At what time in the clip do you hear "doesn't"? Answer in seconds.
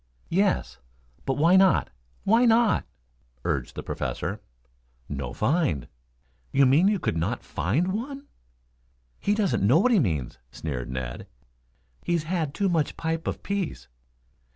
9.35-9.61